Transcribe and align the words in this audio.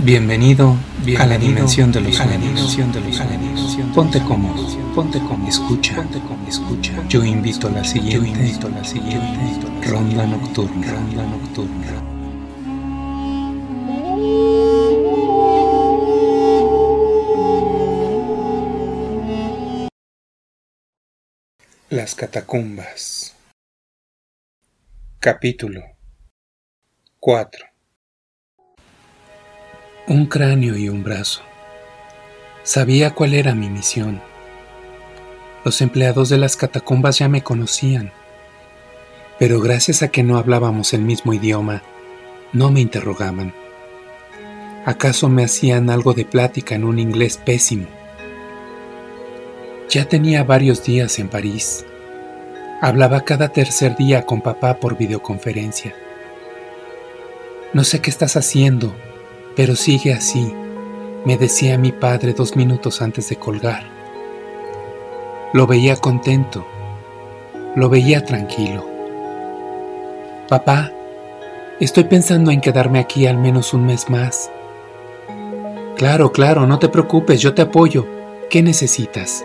Bienvenido, 0.00 0.76
a 1.18 1.26
la 1.26 1.36
dimensión 1.38 1.90
de 1.90 2.00
los 2.00 2.14
sueños. 2.14 2.76
Ponte 3.92 4.22
cómodo, 4.22 4.64
ponte 4.94 5.18
cómodo, 5.18 5.48
escucha, 5.48 5.96
ponte 5.96 6.20
cómodo, 6.20 6.48
escucha. 6.48 7.04
Yo 7.08 7.24
invito 7.24 7.66
a 7.66 7.72
la 7.72 7.82
siguiente, 7.82 8.16
yo 8.16 8.24
invito 8.24 8.68
a 8.68 8.70
la 8.70 8.84
siguiente 8.84 9.88
ronda 9.88 10.24
nocturna, 10.24 10.92
ronda 10.92 11.26
nocturna. 11.26 12.04
Las 21.90 22.14
catacumbas. 22.14 23.34
Capítulo 25.18 25.82
4 27.18 27.67
un 30.08 30.24
cráneo 30.24 30.74
y 30.74 30.88
un 30.88 31.04
brazo. 31.04 31.42
Sabía 32.62 33.14
cuál 33.14 33.34
era 33.34 33.54
mi 33.54 33.68
misión. 33.68 34.22
Los 35.64 35.82
empleados 35.82 36.30
de 36.30 36.38
las 36.38 36.56
catacumbas 36.56 37.18
ya 37.18 37.28
me 37.28 37.42
conocían, 37.42 38.10
pero 39.38 39.60
gracias 39.60 40.02
a 40.02 40.08
que 40.08 40.22
no 40.22 40.38
hablábamos 40.38 40.94
el 40.94 41.02
mismo 41.02 41.34
idioma, 41.34 41.82
no 42.54 42.70
me 42.70 42.80
interrogaban. 42.80 43.52
¿Acaso 44.86 45.28
me 45.28 45.44
hacían 45.44 45.90
algo 45.90 46.14
de 46.14 46.24
plática 46.24 46.74
en 46.74 46.84
un 46.84 46.98
inglés 46.98 47.36
pésimo? 47.36 47.86
Ya 49.90 50.06
tenía 50.06 50.42
varios 50.42 50.82
días 50.84 51.18
en 51.18 51.28
París. 51.28 51.84
Hablaba 52.80 53.24
cada 53.24 53.50
tercer 53.50 53.94
día 53.96 54.24
con 54.24 54.40
papá 54.40 54.78
por 54.78 54.96
videoconferencia. 54.96 55.94
No 57.74 57.84
sé 57.84 58.00
qué 58.00 58.08
estás 58.08 58.36
haciendo, 58.36 58.94
pero 59.58 59.74
sigue 59.74 60.12
así, 60.12 60.54
me 61.24 61.36
decía 61.36 61.78
mi 61.78 61.90
padre 61.90 62.32
dos 62.32 62.54
minutos 62.54 63.02
antes 63.02 63.28
de 63.28 63.34
colgar. 63.34 63.82
Lo 65.52 65.66
veía 65.66 65.96
contento, 65.96 66.64
lo 67.74 67.88
veía 67.88 68.24
tranquilo. 68.24 68.86
Papá, 70.48 70.92
estoy 71.80 72.04
pensando 72.04 72.52
en 72.52 72.60
quedarme 72.60 73.00
aquí 73.00 73.26
al 73.26 73.36
menos 73.36 73.74
un 73.74 73.84
mes 73.84 74.08
más. 74.08 74.48
Claro, 75.96 76.30
claro, 76.30 76.64
no 76.68 76.78
te 76.78 76.88
preocupes, 76.88 77.40
yo 77.40 77.52
te 77.52 77.62
apoyo. 77.62 78.06
¿Qué 78.50 78.62
necesitas? 78.62 79.44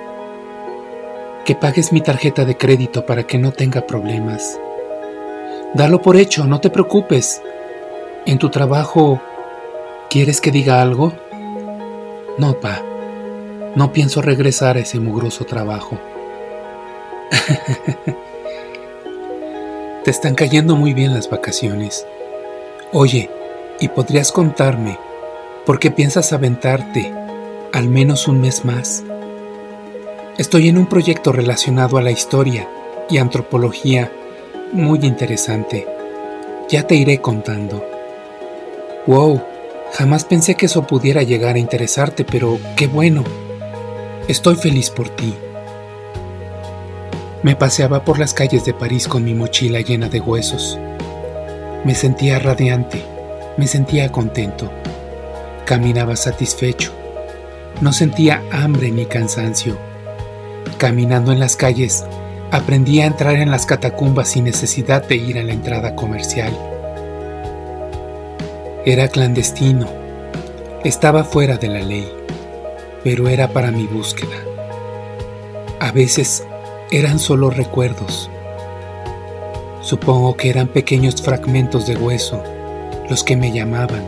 Que 1.44 1.56
pagues 1.56 1.92
mi 1.92 2.02
tarjeta 2.02 2.46
de 2.46 2.56
crédito 2.56 3.08
para 3.08 3.24
que 3.24 3.40
no 3.40 3.52
tenga 3.52 3.88
problemas. 3.88 4.60
Dalo 5.74 6.04
por 6.04 6.18
hecho, 6.18 6.46
no 6.46 6.62
te 6.62 6.70
preocupes. 6.70 7.42
En 8.28 8.38
tu 8.38 8.50
trabajo 8.50 9.20
¿Quieres 10.10 10.42
que 10.42 10.52
diga 10.52 10.82
algo? 10.82 11.14
No, 12.38 12.60
pa. 12.60 12.82
No 13.76 13.92
pienso 13.92 14.22
regresar 14.22 14.78
a 14.78 14.82
ese 14.82 15.00
mugroso 15.00 15.46
trabajo. 15.46 15.98
Te 20.04 20.12
están 20.12 20.36
cayendo 20.36 20.76
muy 20.76 20.94
bien 20.94 21.14
las 21.14 21.30
vacaciones. 21.30 22.06
Oye, 22.92 23.30
¿y 23.80 23.88
podrías 23.88 24.32
contarme 24.32 25.00
por 25.66 25.80
qué 25.80 25.90
piensas 25.92 26.34
aventarte 26.34 27.12
al 27.72 27.88
menos 27.88 28.28
un 28.28 28.42
mes 28.42 28.66
más? 28.66 29.04
Estoy 30.38 30.68
en 30.70 30.78
un 30.78 30.88
proyecto 30.88 31.32
relacionado 31.32 31.98
a 31.98 32.02
la 32.02 32.12
historia 32.12 32.68
y 33.10 33.18
antropología 33.18 34.12
muy 34.72 35.00
interesante. 35.04 35.88
Ya 36.70 36.86
te 36.86 36.96
iré 36.96 37.20
contando. 37.20 37.86
Wow, 39.06 39.42
Jamás 39.94 40.26
pensé 40.26 40.56
que 40.56 40.66
eso 40.66 40.88
pudiera 40.88 41.22
llegar 41.22 41.56
a 41.56 41.60
interesarte, 41.60 42.26
pero 42.26 42.60
qué 42.76 42.88
bueno. 42.88 43.24
Estoy 44.28 44.56
feliz 44.56 44.90
por 44.90 45.10
ti. 45.10 45.36
Me 47.44 47.56
paseaba 47.56 48.04
por 48.04 48.18
las 48.18 48.34
calles 48.34 48.66
de 48.66 48.74
París 48.74 49.08
con 49.08 49.24
mi 49.24 49.36
mochila 49.36 49.82
llena 49.82 50.10
de 50.10 50.20
huesos. 50.20 50.80
Me 51.84 51.94
sentía 51.94 52.40
radiante, 52.40 53.04
me 53.56 53.68
sentía 53.68 54.12
contento. 54.12 54.72
Caminaba 55.66 56.16
satisfecho. 56.16 56.92
No 57.80 57.94
sentía 57.94 58.42
hambre 58.52 58.90
ni 58.90 59.06
cansancio. 59.06 59.78
Caminando 60.80 61.32
en 61.32 61.40
las 61.40 61.56
calles, 61.56 62.04
aprendí 62.50 63.02
a 63.02 63.06
entrar 63.06 63.36
en 63.36 63.52
las 63.52 63.68
catacumbas 63.68 64.30
sin 64.30 64.46
necesidad 64.46 65.08
de 65.08 65.18
ir 65.18 65.38
a 65.38 65.44
la 65.44 65.54
entrada 65.54 65.96
comercial. 65.96 66.73
Era 68.86 69.08
clandestino, 69.08 69.88
estaba 70.84 71.24
fuera 71.24 71.56
de 71.56 71.70
la 71.70 71.80
ley, 71.80 72.06
pero 73.02 73.30
era 73.30 73.48
para 73.48 73.72
mi 73.72 73.88
búsqueda. 73.88 74.36
A 75.80 75.94
veces 75.94 76.46
eran 76.92 77.18
solo 77.18 77.50
recuerdos. 77.50 78.30
Supongo 79.80 80.36
que 80.36 80.50
eran 80.50 80.68
pequeños 80.68 81.22
fragmentos 81.22 81.88
de 81.88 81.96
hueso 81.96 82.44
los 83.10 83.24
que 83.24 83.38
me 83.38 83.54
llamaban 83.54 84.06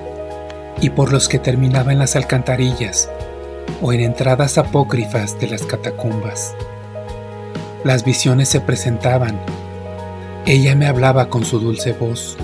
y 0.81 0.89
por 0.89 1.13
los 1.13 1.29
que 1.29 1.39
terminaba 1.39 1.93
en 1.93 1.99
las 1.99 2.17
alcantarillas 2.17 3.09
o 3.81 3.93
en 3.93 4.01
entradas 4.01 4.57
apócrifas 4.57 5.39
de 5.39 5.47
las 5.47 5.63
catacumbas. 5.63 6.53
Las 7.85 8.03
visiones 8.03 8.49
se 8.49 8.59
presentaban. 8.59 9.39
Ella 10.45 10.75
me 10.75 10.87
hablaba 10.87 11.29
con 11.29 11.45
su 11.45 11.59
dulce 11.59 11.93
voz 11.93 12.35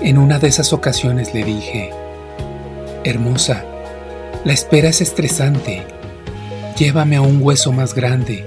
en 0.00 0.16
una 0.16 0.38
de 0.38 0.48
esas 0.48 0.72
ocasiones 0.72 1.34
le 1.34 1.44
dije, 1.44 1.90
Hermosa, 3.04 3.64
la 4.44 4.52
espera 4.52 4.88
es 4.88 5.00
estresante. 5.00 5.82
Llévame 6.76 7.16
a 7.16 7.22
un 7.22 7.42
hueso 7.42 7.72
más 7.72 7.94
grande, 7.94 8.44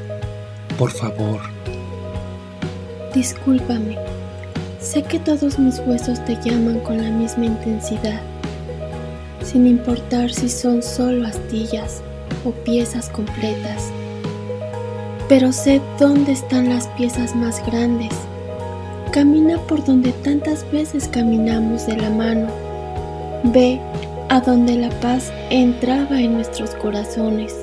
por 0.77 0.91
favor. 0.91 1.41
Discúlpame. 3.13 3.97
Sé 4.79 5.03
que 5.03 5.19
todos 5.19 5.59
mis 5.59 5.79
huesos 5.79 6.23
te 6.25 6.37
llaman 6.43 6.79
con 6.79 7.03
la 7.03 7.09
misma 7.09 7.45
intensidad, 7.45 8.21
sin 9.43 9.67
importar 9.67 10.31
si 10.31 10.47
son 10.47 10.81
solo 10.81 11.27
astillas 11.27 12.01
o 12.45 12.51
piezas 12.51 13.09
completas. 13.09 13.91
Pero 15.27 15.51
sé 15.51 15.81
dónde 15.99 16.31
están 16.31 16.69
las 16.69 16.87
piezas 16.87 17.35
más 17.35 17.65
grandes 17.65 18.11
Camina 19.11 19.57
por 19.67 19.83
donde 19.83 20.13
tantas 20.13 20.65
veces 20.71 21.09
caminamos 21.09 21.85
de 21.85 21.97
la 21.97 22.09
mano. 22.09 22.47
Ve 23.43 23.77
a 24.29 24.39
donde 24.39 24.77
la 24.77 24.89
paz 25.01 25.33
entraba 25.49 26.17
en 26.21 26.35
nuestros 26.35 26.73
corazones. 26.75 27.53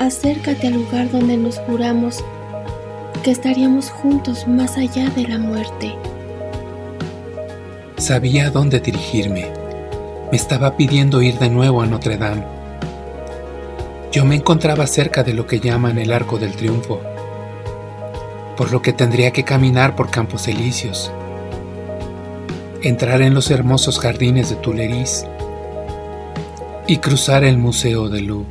Acércate 0.00 0.66
al 0.66 0.72
lugar 0.72 1.12
donde 1.12 1.36
nos 1.36 1.58
juramos 1.58 2.24
que 3.22 3.30
estaríamos 3.30 3.88
juntos 3.88 4.48
más 4.48 4.76
allá 4.76 5.08
de 5.10 5.28
la 5.28 5.38
muerte. 5.38 5.94
Sabía 7.96 8.46
a 8.46 8.50
dónde 8.50 8.80
dirigirme. 8.80 9.46
Me 10.32 10.36
estaba 10.36 10.76
pidiendo 10.76 11.22
ir 11.22 11.38
de 11.38 11.50
nuevo 11.50 11.82
a 11.82 11.86
Notre 11.86 12.16
Dame. 12.16 12.42
Yo 14.10 14.24
me 14.24 14.34
encontraba 14.34 14.88
cerca 14.88 15.22
de 15.22 15.34
lo 15.34 15.46
que 15.46 15.60
llaman 15.60 15.98
el 15.98 16.12
Arco 16.12 16.36
del 16.36 16.56
Triunfo 16.56 17.00
por 18.58 18.72
lo 18.72 18.82
que 18.82 18.92
tendría 18.92 19.30
que 19.30 19.44
caminar 19.44 19.94
por 19.94 20.10
campos 20.10 20.48
elíseos, 20.48 21.12
entrar 22.82 23.22
en 23.22 23.32
los 23.32 23.52
hermosos 23.52 24.00
jardines 24.00 24.50
de 24.50 24.56
Tuileries 24.56 25.26
y 26.88 26.96
cruzar 26.96 27.44
el 27.44 27.56
Museo 27.56 28.08
de 28.08 28.20
Louvre. 28.20 28.50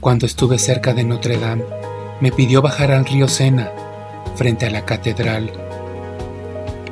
Cuando 0.00 0.24
estuve 0.24 0.58
cerca 0.58 0.94
de 0.94 1.04
Notre 1.04 1.36
Dame, 1.36 1.64
me 2.22 2.32
pidió 2.32 2.62
bajar 2.62 2.92
al 2.92 3.04
río 3.04 3.28
Sena, 3.28 3.70
frente 4.36 4.64
a 4.64 4.70
la 4.70 4.86
catedral. 4.86 5.52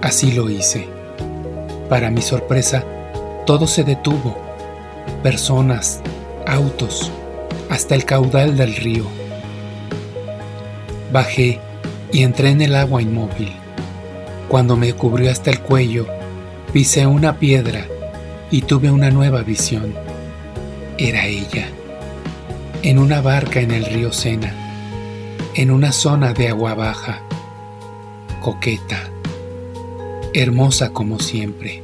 Así 0.03 0.33
lo 0.33 0.51
hice. 0.51 0.87
Para 1.89 2.11
mi 2.11 2.21
sorpresa, 2.21 2.85
todo 3.47 3.67
se 3.67 3.85
detuvo. 3.85 4.37
Personas, 5.23 6.03
autos, 6.47 7.11
hasta 7.71 7.95
el 7.95 8.05
caudal 8.05 8.59
del 8.59 8.77
río. 8.77 9.24
Bajé 11.15 11.61
y 12.13 12.25
entré 12.25 12.51
en 12.51 12.61
el 12.61 12.75
agua 12.75 13.01
inmóvil. 13.01 13.53
Cuando 14.49 14.77
me 14.77 14.95
cubrió 14.95 15.31
hasta 15.31 15.53
el 15.53 15.61
cuello, 15.61 16.09
pisé 16.73 17.07
una 17.07 17.39
piedra 17.39 17.87
y 18.51 18.63
tuve 18.63 18.91
una 18.91 19.13
nueva 19.13 19.43
visión. 19.43 19.95
Era 20.99 21.25
ella, 21.27 21.69
en 22.83 22.99
una 22.99 23.21
barca 23.21 23.61
en 23.61 23.71
el 23.71 23.85
río 23.85 24.13
Sena, 24.13 24.53
en 25.55 25.71
una 25.71 25.93
zona 25.93 26.33
de 26.33 26.49
agua 26.49 26.75
baja, 26.75 27.21
coqueta, 28.41 29.09
hermosa 30.33 30.91
como 30.91 31.21
siempre. 31.21 31.81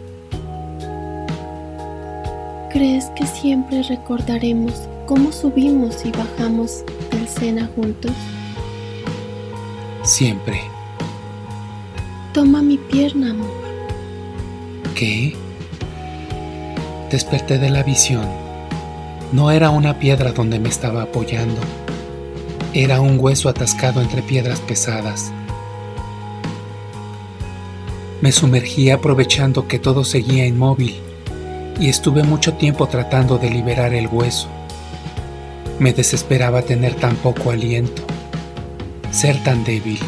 ¿Crees 2.73 3.05
que 3.15 3.29
siempre 3.29 3.85
recordaremos 3.85 4.89
cómo 5.07 5.31
subimos 5.31 6.05
y 6.05 6.11
bajamos 6.11 6.83
del 7.13 7.29
Sena 7.29 7.71
juntos? 7.77 8.11
Siempre. 10.03 10.63
Toma 12.33 12.63
mi 12.63 12.79
pierna, 12.79 13.31
amor. 13.31 13.49
¿Qué? 14.95 15.37
Desperté 17.11 17.59
de 17.59 17.71
la 17.71 17.83
visión. 17.83 18.27
No 19.33 19.51
era 19.51 19.71
una 19.71 19.99
piedra 19.99 20.33
donde 20.33 20.59
me 20.59 20.69
estaba 20.69 21.03
apoyando. 21.03 21.61
Era 22.73 23.01
un 23.01 23.19
hueso 23.19 23.49
atascado 23.49 24.01
entre 24.01 24.23
piedras 24.23 24.61
pesadas. 24.61 25.33
Me 28.21 28.33
sumergí 28.33 28.91
aprovechando 28.91 29.67
que 29.67 29.79
todo 29.79 30.05
seguía 30.05 30.47
inmóvil 30.47 31.01
y 31.79 31.89
estuve 31.89 32.23
mucho 32.23 32.55
tiempo 32.55 32.87
tratando 32.87 33.39
de 33.39 33.51
liberar 33.51 33.95
el 33.95 34.07
hueso. 34.07 34.49
Me 35.79 35.93
desesperaba 35.93 36.63
tener 36.63 36.95
tan 36.95 37.17
poco 37.17 37.51
aliento, 37.51 38.03
ser 39.11 39.43
tan 39.43 39.65
débil, 39.65 39.99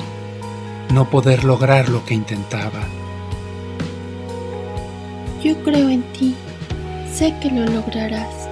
no 0.93 1.11
poder 1.11 1.45
lograr 1.45 1.89
lo 1.89 2.05
que 2.05 2.15
intentaba. 2.15 2.87
Yo 5.43 5.61
creo 5.65 5.89
en 5.91 6.03
ti, 6.13 6.35
sé 7.13 7.35
que 7.41 7.51
lo 7.51 7.65
lograrás. 7.67 8.49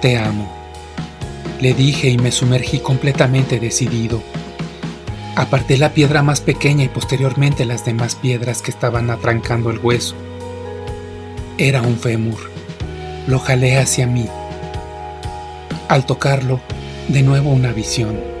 Te 0.00 0.16
amo, 0.18 0.48
le 1.60 1.74
dije 1.74 2.08
y 2.08 2.18
me 2.18 2.30
sumergí 2.30 2.78
completamente 2.78 3.58
decidido. 3.58 4.22
Aparté 5.34 5.78
la 5.78 5.92
piedra 5.92 6.22
más 6.22 6.40
pequeña 6.40 6.84
y 6.84 6.88
posteriormente 6.88 7.64
las 7.64 7.84
demás 7.84 8.14
piedras 8.14 8.62
que 8.62 8.70
estaban 8.70 9.10
atrancando 9.10 9.70
el 9.70 9.78
hueso. 9.78 10.14
Era 11.58 11.82
un 11.82 11.98
fémur. 11.98 12.38
Lo 13.26 13.40
jalé 13.40 13.78
hacia 13.78 14.06
mí. 14.06 14.26
Al 15.88 16.06
tocarlo, 16.06 16.60
de 17.08 17.22
nuevo 17.22 17.50
una 17.50 17.72
visión. 17.72 18.35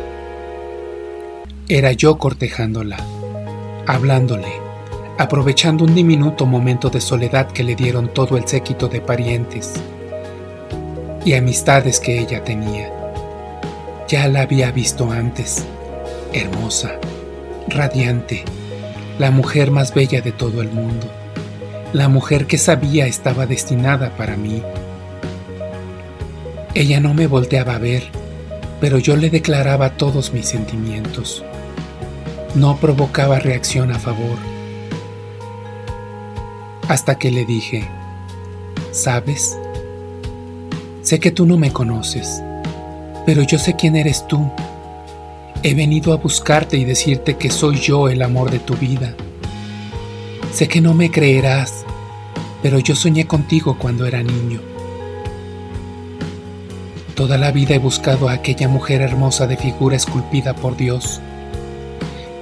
Era 1.68 1.92
yo 1.92 2.18
cortejándola, 2.18 2.96
hablándole, 3.86 4.52
aprovechando 5.18 5.84
un 5.84 5.94
diminuto 5.94 6.46
momento 6.46 6.90
de 6.90 7.00
soledad 7.00 7.48
que 7.48 7.64
le 7.64 7.74
dieron 7.74 8.12
todo 8.12 8.36
el 8.36 8.46
séquito 8.46 8.88
de 8.88 9.00
parientes 9.00 9.74
y 11.24 11.34
amistades 11.34 12.00
que 12.00 12.18
ella 12.18 12.44
tenía. 12.44 12.92
Ya 14.08 14.28
la 14.28 14.42
había 14.42 14.70
visto 14.70 15.10
antes, 15.10 15.64
hermosa, 16.32 16.92
radiante, 17.68 18.44
la 19.18 19.30
mujer 19.30 19.70
más 19.70 19.92
bella 19.92 20.20
de 20.20 20.32
todo 20.32 20.62
el 20.62 20.70
mundo 20.70 21.08
la 21.96 22.08
mujer 22.08 22.46
que 22.46 22.58
sabía 22.58 23.06
estaba 23.06 23.46
destinada 23.46 24.10
para 24.16 24.36
mí. 24.36 24.62
Ella 26.74 27.00
no 27.00 27.14
me 27.14 27.26
volteaba 27.26 27.76
a 27.76 27.78
ver, 27.78 28.02
pero 28.80 28.98
yo 28.98 29.16
le 29.16 29.30
declaraba 29.30 29.96
todos 29.96 30.32
mis 30.32 30.46
sentimientos. 30.46 31.42
No 32.56 32.76
provocaba 32.78 33.38
reacción 33.38 33.92
a 33.92 33.98
favor. 34.00 34.36
Hasta 36.88 37.16
que 37.16 37.30
le 37.30 37.44
dije, 37.44 37.88
¿sabes? 38.90 39.56
Sé 41.02 41.20
que 41.20 41.30
tú 41.30 41.46
no 41.46 41.56
me 41.56 41.70
conoces, 41.72 42.42
pero 43.24 43.42
yo 43.42 43.60
sé 43.60 43.76
quién 43.76 43.94
eres 43.94 44.26
tú. 44.26 44.50
He 45.62 45.74
venido 45.74 46.12
a 46.12 46.16
buscarte 46.16 46.76
y 46.76 46.84
decirte 46.84 47.36
que 47.36 47.50
soy 47.50 47.78
yo 47.78 48.08
el 48.08 48.22
amor 48.22 48.50
de 48.50 48.58
tu 48.58 48.74
vida 48.74 49.14
Sé 50.56 50.68
que 50.68 50.80
no 50.80 50.94
me 50.94 51.10
creerás, 51.10 51.84
pero 52.62 52.78
yo 52.78 52.96
soñé 52.96 53.26
contigo 53.26 53.76
cuando 53.78 54.06
era 54.06 54.22
niño. 54.22 54.62
Toda 57.14 57.36
la 57.36 57.52
vida 57.52 57.74
he 57.74 57.78
buscado 57.78 58.30
a 58.30 58.32
aquella 58.32 58.66
mujer 58.66 59.02
hermosa 59.02 59.46
de 59.46 59.58
figura 59.58 59.96
esculpida 59.96 60.56
por 60.56 60.74
Dios, 60.78 61.20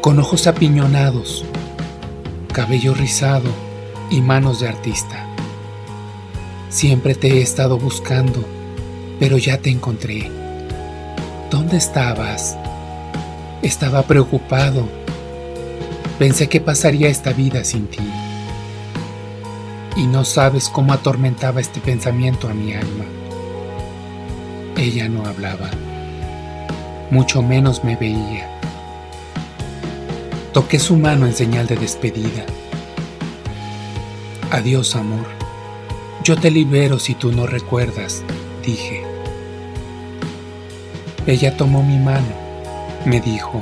con 0.05 0.19
ojos 0.19 0.47
apiñonados, 0.47 1.47
cabello 2.53 2.93
rizado 2.93 3.49
y 4.11 4.21
manos 4.21 4.61
de 4.61 4.69
artista. 4.69 5.27
Siempre 6.69 7.15
te 7.15 7.39
he 7.39 7.41
estado 7.41 7.79
buscando, 7.79 8.45
pero 9.19 9.39
ya 9.39 9.57
te 9.57 9.71
encontré. 9.71 10.31
¿Dónde 11.51 11.79
estabas? 11.79 12.55
Estaba 13.63 14.03
preocupado 14.03 14.87
Pensé 16.19 16.51
que 16.51 16.61
pasaría 16.61 17.09
esta 17.09 17.33
vida 17.33 17.65
sin 17.65 17.87
ti. 17.87 18.07
Y 19.97 20.07
no 20.07 20.27
sabes 20.27 20.69
cómo 20.69 20.93
atormentaba 20.93 21.63
este 21.63 21.81
pensamiento 21.81 22.47
a 22.47 22.53
mi 22.53 22.75
alma. 22.75 23.07
Ella 24.77 25.09
no 25.09 25.25
hablaba, 25.25 25.71
mucho 27.11 27.41
menos 27.41 27.83
me 27.85 27.97
veía. 27.97 28.54
Toqué 30.55 30.79
su 30.79 30.97
mano 30.97 31.27
en 31.27 31.35
señal 31.35 31.67
de 31.67 31.75
despedida. 31.75 32.47
Adiós, 34.53 34.95
amor. 34.95 35.27
Yo 36.23 36.37
te 36.37 36.49
libero 36.49 37.01
si 37.01 37.17
tú 37.17 37.33
no 37.33 37.49
recuerdas, 37.49 38.23
dije. 38.65 39.03
Ella 41.27 41.57
tomó 41.57 41.83
mi 41.83 41.99
mano, 41.99 42.29
me 43.05 43.21
dijo. 43.21 43.59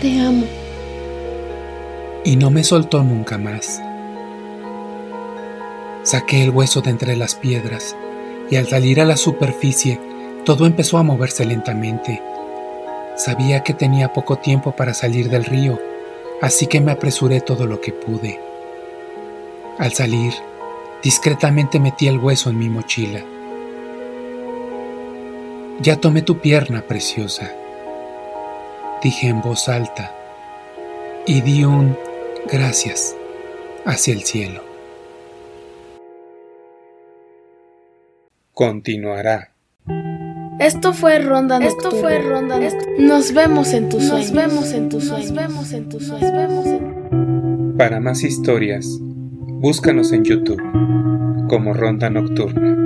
Te 0.00 0.20
amo 0.20 0.46
y 2.24 2.36
no 2.36 2.50
me 2.50 2.62
soltó 2.62 3.02
nunca 3.02 3.36
más. 3.36 3.82
Saqué 6.04 6.44
el 6.44 6.50
hueso 6.50 6.82
de 6.82 6.90
entre 6.90 7.16
las 7.16 7.34
piedras 7.34 7.96
y 8.48 8.54
al 8.54 8.68
salir 8.68 9.00
a 9.00 9.04
la 9.04 9.16
superficie 9.16 10.00
todo 10.44 10.66
empezó 10.66 10.98
a 10.98 11.02
moverse 11.02 11.44
lentamente. 11.44 12.22
Sabía 13.16 13.62
que 13.62 13.72
tenía 13.72 14.12
poco 14.12 14.36
tiempo 14.36 14.72
para 14.72 14.92
salir 14.92 15.30
del 15.30 15.44
río, 15.44 15.80
así 16.42 16.66
que 16.66 16.80
me 16.80 16.92
apresuré 16.92 17.40
todo 17.40 17.66
lo 17.66 17.80
que 17.80 17.92
pude. 17.92 18.38
Al 19.78 19.92
salir, 19.92 20.34
discretamente 21.02 21.80
metí 21.80 22.08
el 22.08 22.18
hueso 22.18 22.50
en 22.50 22.58
mi 22.58 22.68
mochila. 22.68 23.24
Ya 25.80 25.96
tomé 25.96 26.22
tu 26.22 26.38
pierna, 26.40 26.82
preciosa, 26.82 27.52
dije 29.02 29.28
en 29.28 29.40
voz 29.40 29.68
alta, 29.68 30.12
y 31.26 31.40
di 31.40 31.64
un 31.64 31.98
gracias 32.50 33.16
hacia 33.86 34.12
el 34.12 34.24
cielo. 34.24 34.62
Continuará. 38.52 39.55
Esto 40.58 40.92
fue 40.94 41.18
Ronda 41.18 41.58
Nocturna. 41.58 41.88
Esto 41.88 42.00
fue 42.00 42.18
Ronda 42.18 42.58
Nos 42.98 43.32
vemos 43.32 43.72
en 43.74 43.88
tus 43.88 44.04
sueños. 44.04 44.32
Nos 44.32 44.42
vemos 44.42 44.72
en 44.72 44.88
tus 44.88 45.04
sueños. 45.04 45.30
Nos 45.32 45.36
vemos 45.36 45.72
en 45.72 45.88
tus 45.88 46.06
sueños. 46.06 47.76
Para 47.76 48.00
más 48.00 48.22
historias, 48.22 48.86
búscanos 49.00 50.12
en 50.12 50.24
YouTube 50.24 50.62
como 51.48 51.74
Ronda 51.74 52.08
Nocturna. 52.08 52.85